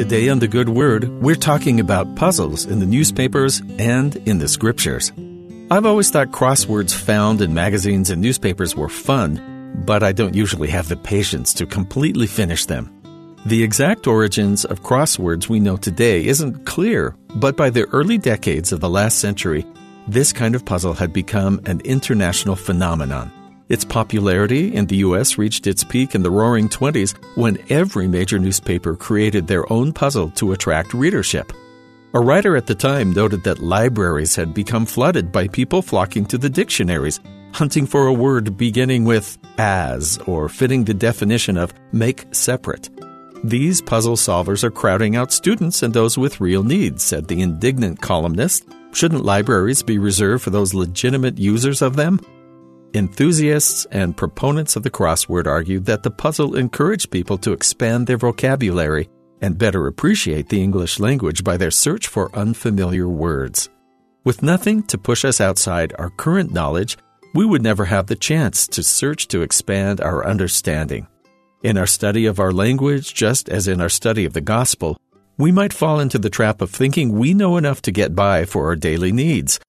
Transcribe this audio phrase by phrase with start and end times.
[0.00, 4.48] Today on The Good Word, we're talking about puzzles in the newspapers and in the
[4.48, 5.12] scriptures.
[5.70, 10.68] I've always thought crosswords found in magazines and newspapers were fun, but I don't usually
[10.68, 12.90] have the patience to completely finish them.
[13.44, 18.72] The exact origins of crosswords we know today isn't clear, but by the early decades
[18.72, 19.66] of the last century,
[20.08, 23.30] this kind of puzzle had become an international phenomenon.
[23.70, 25.38] Its popularity in the U.S.
[25.38, 30.28] reached its peak in the roaring 20s when every major newspaper created their own puzzle
[30.32, 31.52] to attract readership.
[32.12, 36.36] A writer at the time noted that libraries had become flooded by people flocking to
[36.36, 37.20] the dictionaries,
[37.52, 42.90] hunting for a word beginning with as or fitting the definition of make separate.
[43.44, 48.00] These puzzle solvers are crowding out students and those with real needs, said the indignant
[48.00, 48.64] columnist.
[48.92, 52.18] Shouldn't libraries be reserved for those legitimate users of them?
[52.92, 58.16] Enthusiasts and proponents of the crossword argued that the puzzle encouraged people to expand their
[58.16, 59.08] vocabulary
[59.40, 63.68] and better appreciate the English language by their search for unfamiliar words.
[64.24, 66.98] With nothing to push us outside our current knowledge,
[67.32, 71.06] we would never have the chance to search to expand our understanding.
[71.62, 74.98] In our study of our language, just as in our study of the gospel,
[75.38, 78.66] we might fall into the trap of thinking we know enough to get by for
[78.66, 79.60] our daily needs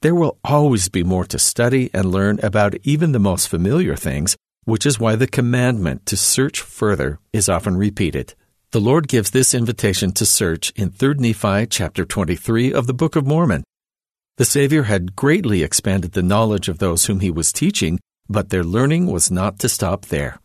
[0.00, 4.36] there will always be more to study and learn about even the most familiar things,
[4.64, 8.34] which is why the commandment to search further is often repeated.
[8.72, 13.16] The Lord gives this invitation to search in 3 Nephi chapter 23 of the Book
[13.16, 13.64] of Mormon.
[14.36, 18.64] The Savior had greatly expanded the knowledge of those whom he was teaching, but their
[18.64, 20.40] learning was not to stop there.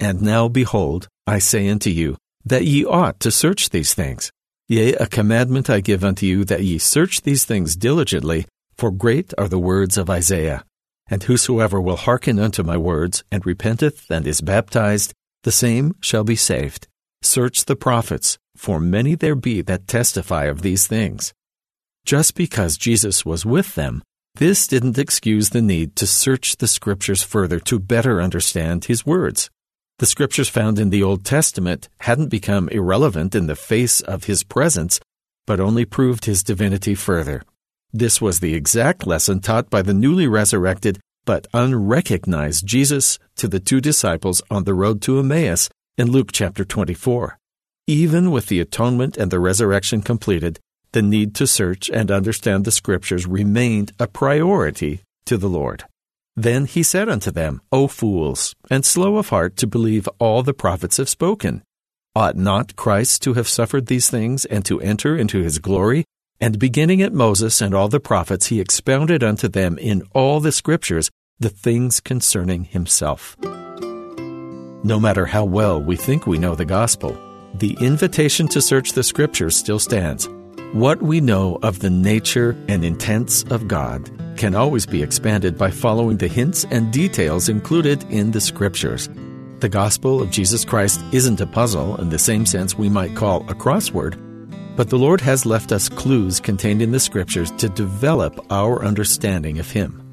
[0.00, 4.30] And now behold, I say unto you, that ye ought to search these things.
[4.68, 8.46] Yea, a commandment I give unto you, that ye search these things diligently,
[8.78, 10.64] for great are the words of Isaiah.
[11.10, 15.12] And whosoever will hearken unto my words, and repenteth, and is baptized,
[15.42, 16.86] the same shall be saved.
[17.20, 21.34] Search the prophets, for many there be that testify of these things.
[22.04, 24.02] Just because Jesus was with them,
[24.36, 29.50] this didn't excuse the need to search the scriptures further to better understand his words.
[29.98, 34.44] The scriptures found in the Old Testament hadn't become irrelevant in the face of his
[34.44, 35.00] presence,
[35.46, 37.42] but only proved his divinity further.
[37.92, 43.60] This was the exact lesson taught by the newly resurrected but unrecognized Jesus to the
[43.60, 47.38] two disciples on the road to Emmaus in Luke chapter 24.
[47.86, 50.58] Even with the atonement and the resurrection completed,
[50.92, 55.84] the need to search and understand the Scriptures remained a priority to the Lord.
[56.36, 60.54] Then he said unto them, O fools, and slow of heart to believe all the
[60.54, 61.62] prophets have spoken.
[62.14, 66.04] Ought not Christ to have suffered these things and to enter into his glory?
[66.40, 70.52] And beginning at Moses and all the prophets, he expounded unto them in all the
[70.52, 71.10] scriptures
[71.40, 73.36] the things concerning himself.
[74.84, 77.18] No matter how well we think we know the gospel,
[77.54, 80.28] the invitation to search the scriptures still stands.
[80.72, 85.72] What we know of the nature and intents of God can always be expanded by
[85.72, 89.08] following the hints and details included in the scriptures.
[89.58, 93.40] The gospel of Jesus Christ isn't a puzzle in the same sense we might call
[93.50, 94.27] a crossword
[94.78, 99.58] but the Lord has left us clues contained in the Scriptures to develop our understanding
[99.58, 100.04] of Him.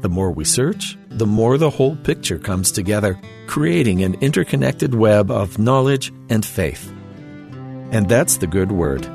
[0.00, 5.30] The more we search, the more the whole picture comes together, creating an interconnected web
[5.30, 6.92] of knowledge and faith.
[7.92, 9.08] And that's the good word.